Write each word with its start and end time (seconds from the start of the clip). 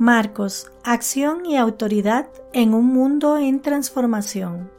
Marcos, 0.00 0.72
acción 0.82 1.44
y 1.44 1.58
autoridad 1.58 2.26
en 2.54 2.72
un 2.72 2.86
mundo 2.86 3.36
en 3.36 3.60
transformación. 3.60 4.70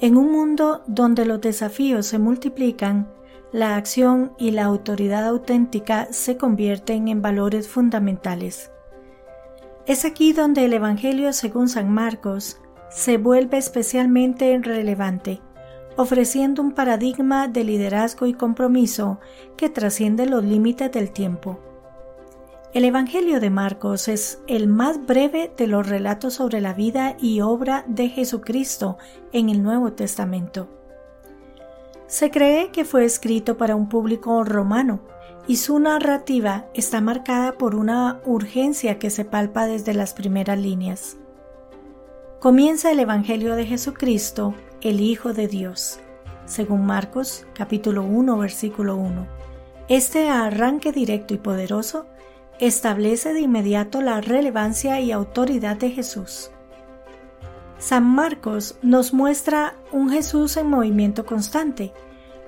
En 0.00 0.16
un 0.16 0.32
mundo 0.32 0.82
donde 0.88 1.24
los 1.24 1.40
desafíos 1.40 2.06
se 2.06 2.18
multiplican, 2.18 3.06
la 3.52 3.76
acción 3.76 4.32
y 4.38 4.50
la 4.50 4.64
autoridad 4.64 5.24
auténtica 5.24 6.08
se 6.10 6.36
convierten 6.36 7.06
en 7.06 7.22
valores 7.22 7.68
fundamentales. 7.68 8.72
Es 9.86 10.04
aquí 10.04 10.32
donde 10.32 10.64
el 10.64 10.72
Evangelio 10.72 11.32
según 11.32 11.68
San 11.68 11.88
Marcos 11.88 12.58
se 12.90 13.18
vuelve 13.18 13.56
especialmente 13.58 14.58
relevante, 14.64 15.40
ofreciendo 15.94 16.60
un 16.60 16.72
paradigma 16.72 17.46
de 17.46 17.62
liderazgo 17.62 18.26
y 18.26 18.34
compromiso 18.34 19.20
que 19.56 19.68
trasciende 19.68 20.26
los 20.26 20.42
límites 20.42 20.90
del 20.90 21.12
tiempo. 21.12 21.60
El 22.76 22.84
Evangelio 22.84 23.40
de 23.40 23.48
Marcos 23.48 24.06
es 24.06 24.38
el 24.46 24.68
más 24.68 25.06
breve 25.06 25.50
de 25.56 25.66
los 25.66 25.88
relatos 25.88 26.34
sobre 26.34 26.60
la 26.60 26.74
vida 26.74 27.16
y 27.18 27.40
obra 27.40 27.86
de 27.88 28.10
Jesucristo 28.10 28.98
en 29.32 29.48
el 29.48 29.62
Nuevo 29.62 29.94
Testamento. 29.94 30.68
Se 32.06 32.30
cree 32.30 32.70
que 32.72 32.84
fue 32.84 33.06
escrito 33.06 33.56
para 33.56 33.76
un 33.76 33.88
público 33.88 34.44
romano 34.44 35.00
y 35.46 35.56
su 35.56 35.78
narrativa 35.78 36.66
está 36.74 37.00
marcada 37.00 37.56
por 37.56 37.76
una 37.76 38.20
urgencia 38.26 38.98
que 38.98 39.08
se 39.08 39.24
palpa 39.24 39.66
desde 39.66 39.94
las 39.94 40.12
primeras 40.12 40.58
líneas. 40.58 41.16
Comienza 42.40 42.92
el 42.92 43.00
Evangelio 43.00 43.56
de 43.56 43.64
Jesucristo, 43.64 44.52
el 44.82 45.00
Hijo 45.00 45.32
de 45.32 45.48
Dios, 45.48 45.98
según 46.44 46.84
Marcos 46.84 47.46
capítulo 47.54 48.02
1 48.02 48.36
versículo 48.36 48.96
1. 48.96 49.26
Este 49.88 50.28
arranque 50.28 50.92
directo 50.92 51.32
y 51.32 51.38
poderoso 51.38 52.04
establece 52.58 53.32
de 53.32 53.40
inmediato 53.40 54.00
la 54.02 54.20
relevancia 54.20 55.00
y 55.00 55.12
autoridad 55.12 55.76
de 55.76 55.90
Jesús. 55.90 56.50
San 57.78 58.04
Marcos 58.04 58.78
nos 58.82 59.12
muestra 59.12 59.74
un 59.92 60.10
Jesús 60.10 60.56
en 60.56 60.68
movimiento 60.68 61.26
constante, 61.26 61.92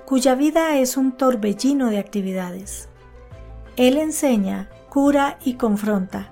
cuya 0.05 0.33
vida 0.33 0.77
es 0.77 0.97
un 0.97 1.11
torbellino 1.11 1.89
de 1.91 1.99
actividades. 1.99 2.89
Él 3.75 3.97
enseña, 3.97 4.69
cura 4.89 5.37
y 5.45 5.53
confronta, 5.53 6.31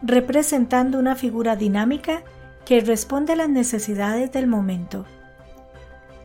representando 0.00 0.98
una 0.98 1.16
figura 1.16 1.56
dinámica 1.56 2.22
que 2.64 2.80
responde 2.80 3.32
a 3.32 3.36
las 3.36 3.48
necesidades 3.48 4.30
del 4.30 4.46
momento. 4.46 5.06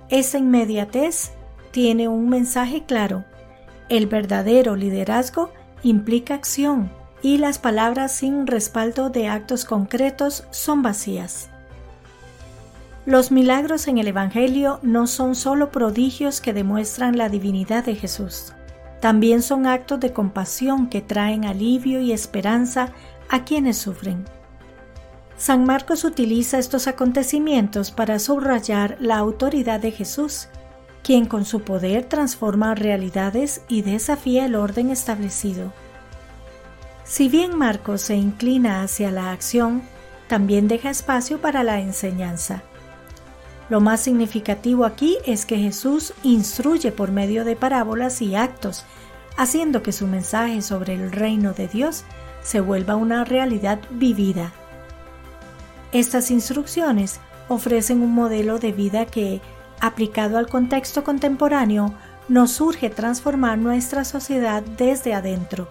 Esa 0.09 0.37
inmediatez 0.37 1.31
tiene 1.71 2.07
un 2.07 2.29
mensaje 2.29 2.83
claro. 2.85 3.25
El 3.89 4.05
verdadero 4.05 4.75
liderazgo 4.75 5.51
implica 5.85 6.33
acción 6.33 6.89
y 7.21 7.37
las 7.37 7.59
palabras 7.59 8.11
sin 8.11 8.47
respaldo 8.47 9.11
de 9.11 9.27
actos 9.27 9.65
concretos 9.65 10.43
son 10.49 10.81
vacías. 10.81 11.49
Los 13.05 13.31
milagros 13.31 13.87
en 13.87 13.99
el 13.99 14.07
Evangelio 14.07 14.79
no 14.81 15.05
son 15.05 15.35
solo 15.35 15.69
prodigios 15.69 16.41
que 16.41 16.53
demuestran 16.53 17.19
la 17.19 17.29
divinidad 17.29 17.85
de 17.85 17.93
Jesús, 17.93 18.53
también 18.99 19.43
son 19.43 19.67
actos 19.67 19.99
de 19.99 20.11
compasión 20.11 20.89
que 20.89 21.01
traen 21.01 21.45
alivio 21.45 22.01
y 22.01 22.13
esperanza 22.13 22.89
a 23.29 23.45
quienes 23.45 23.77
sufren. 23.77 24.25
San 25.37 25.65
Marcos 25.65 26.03
utiliza 26.03 26.57
estos 26.57 26.87
acontecimientos 26.87 27.91
para 27.91 28.17
subrayar 28.17 28.97
la 28.99 29.17
autoridad 29.17 29.79
de 29.79 29.91
Jesús 29.91 30.47
quien 31.05 31.27
con 31.27 31.45
su 31.45 31.61
poder 31.61 32.05
transforma 32.05 32.73
realidades 32.73 33.61
y 33.67 33.83
desafía 33.83 34.47
el 34.47 34.55
orden 34.55 34.89
establecido. 34.89 35.71
Si 37.03 37.29
bien 37.29 37.55
Marcos 37.55 38.01
se 38.01 38.15
inclina 38.15 38.81
hacia 38.81 39.11
la 39.11 39.31
acción, 39.31 39.83
también 40.27 40.67
deja 40.67 40.89
espacio 40.89 41.39
para 41.39 41.61
la 41.61 41.79
enseñanza. 41.79 42.63
Lo 43.69 43.81
más 43.81 44.01
significativo 44.01 44.83
aquí 44.83 45.19
es 45.27 45.45
que 45.45 45.59
Jesús 45.59 46.15
instruye 46.23 46.91
por 46.91 47.11
medio 47.11 47.45
de 47.45 47.55
parábolas 47.55 48.23
y 48.23 48.35
actos, 48.35 48.83
haciendo 49.37 49.83
que 49.83 49.91
su 49.91 50.07
mensaje 50.07 50.63
sobre 50.63 50.95
el 50.95 51.11
reino 51.11 51.53
de 51.53 51.67
Dios 51.67 52.03
se 52.41 52.61
vuelva 52.61 52.95
una 52.95 53.23
realidad 53.25 53.79
vivida. 53.91 54.53
Estas 55.91 56.31
instrucciones 56.31 57.19
ofrecen 57.47 58.01
un 58.01 58.15
modelo 58.15 58.57
de 58.57 58.71
vida 58.71 59.05
que 59.05 59.39
aplicado 59.79 60.37
al 60.37 60.47
contexto 60.47 61.03
contemporáneo, 61.03 61.93
nos 62.27 62.59
urge 62.59 62.89
transformar 62.89 63.57
nuestra 63.57 64.03
sociedad 64.03 64.63
desde 64.63 65.13
adentro. 65.13 65.67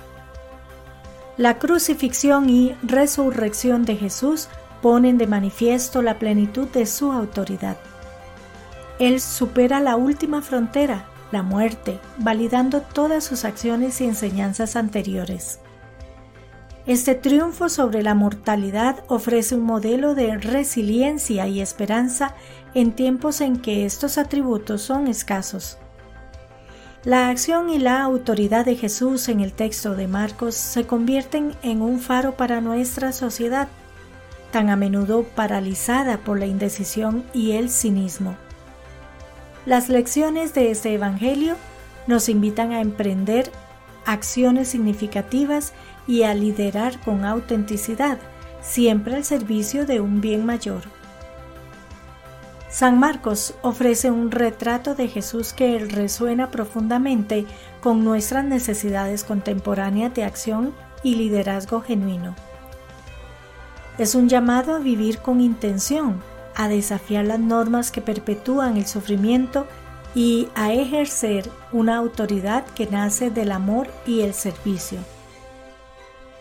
La 1.37 1.59
crucifixión 1.59 2.49
y 2.49 2.77
resurrección 2.83 3.85
de 3.85 3.97
Jesús 3.97 4.49
ponen 4.83 5.19
de 5.19 5.27
manifiesto 5.27 6.01
la 6.03 6.19
plenitud 6.19 6.69
de 6.69 6.87
su 6.87 7.11
autoridad. 7.11 7.77
Él 9.01 9.21
supera 9.21 9.81
la 9.81 9.97
última 9.97 10.43
frontera, 10.43 11.07
la 11.33 11.43
muerte, 11.43 11.99
validando 12.19 12.83
todas 12.83 13.25
sus 13.25 13.45
acciones 13.45 14.01
y 14.01 14.05
enseñanzas 14.05 14.77
anteriores. 14.77 15.59
Este 16.87 17.15
triunfo 17.15 17.71
sobre 17.71 18.03
la 18.03 18.15
mortalidad 18.15 19.05
ofrece 19.09 19.55
un 19.55 19.63
modelo 19.63 20.15
de 20.15 20.37
resiliencia 20.37 21.47
y 21.47 21.63
esperanza 21.63 22.35
en 22.75 22.93
tiempos 22.93 23.41
en 23.41 23.59
que 23.59 23.87
estos 23.87 24.19
atributos 24.19 24.83
son 24.83 25.07
escasos. 25.07 25.79
La 27.03 27.31
acción 27.31 27.71
y 27.71 27.79
la 27.79 28.03
autoridad 28.03 28.67
de 28.67 28.77
Jesús 28.77 29.31
en 29.31 29.41
el 29.41 29.55
texto 29.55 29.95
de 29.95 30.09
Marcos 30.09 30.57
se 30.57 30.87
convierten 30.87 31.55
en 31.63 31.81
un 31.81 32.01
faro 32.01 32.33
para 32.37 32.61
nuestra 32.61 33.13
sociedad, 33.13 33.69
tan 34.51 34.69
a 34.69 34.77
menudo 34.77 35.23
paralizada 35.23 36.19
por 36.19 36.39
la 36.39 36.47
indecisión 36.47 37.25
y 37.33 37.53
el 37.53 37.71
cinismo. 37.71 38.37
Las 39.65 39.89
lecciones 39.89 40.53
de 40.53 40.71
este 40.71 40.93
Evangelio 40.93 41.57
nos 42.07 42.29
invitan 42.29 42.73
a 42.73 42.83
emprender 42.83 43.51
acciones 44.07 44.69
significativas 44.69 45.73
y 46.07 46.23
a 46.23 46.35
liderar 46.35 47.01
con 47.01 47.25
autenticidad, 47.25 48.19
siempre 48.63 49.17
al 49.17 49.25
servicio 49.25 49.87
de 49.87 50.01
un 50.01 50.21
bien 50.21 50.45
mayor. 50.45 50.83
San 52.75 52.99
Marcos 52.99 53.55
ofrece 53.63 54.11
un 54.11 54.33
retrato 54.33 54.97
de 54.97 55.07
Jesús 55.07 55.53
que 55.53 55.79
resuena 55.79 56.51
profundamente 56.51 57.47
con 57.81 58.03
nuestras 58.03 58.45
necesidades 58.45 59.23
contemporáneas 59.23 60.13
de 60.15 60.25
acción 60.25 60.75
y 61.05 61.15
liderazgo 61.15 61.83
genuino. 61.83 62.35
Es 63.97 64.17
un 64.17 64.29
llamado 64.29 64.75
a 64.75 64.81
vivir 64.81 65.19
con 65.19 65.41
intención, 65.41 66.21
a 66.57 66.67
desafiar 66.67 67.27
las 67.27 67.39
normas 67.39 67.93
que 67.93 68.01
perpetúan 68.01 68.77
el 68.77 68.87
sufrimiento 68.87 69.69
y 70.15 70.49
a 70.55 70.73
ejercer 70.73 71.51
una 71.73 71.97
autoridad 71.97 72.65
que 72.75 72.87
nace 72.87 73.31
del 73.31 73.53
amor 73.53 73.89
y 74.07 74.21
el 74.21 74.35
servicio. 74.35 74.99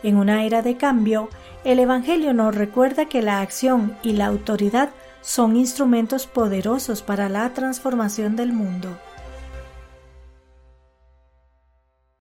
En 0.03 0.17
una 0.17 0.43
era 0.43 0.61
de 0.61 0.77
cambio, 0.77 1.29
el 1.63 1.79
Evangelio 1.79 2.33
nos 2.33 2.53
recuerda 2.53 3.05
que 3.05 3.21
la 3.21 3.39
acción 3.39 3.95
y 4.03 4.13
la 4.13 4.25
autoridad 4.27 4.89
son 5.21 5.55
instrumentos 5.55 6.27
poderosos 6.27 7.01
para 7.01 7.29
la 7.29 7.53
transformación 7.53 8.35
del 8.35 8.51
mundo. 8.51 8.97